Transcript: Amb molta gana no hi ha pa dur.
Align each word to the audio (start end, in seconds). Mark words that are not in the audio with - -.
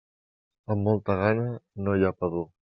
Amb 0.75 0.87
molta 0.89 1.19
gana 1.21 1.47
no 1.85 1.99
hi 2.01 2.09
ha 2.11 2.15
pa 2.21 2.33
dur. 2.37 2.47